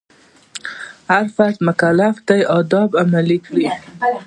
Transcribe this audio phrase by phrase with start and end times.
[1.11, 3.65] هر فرد مکلف دی آداب عملي کړي.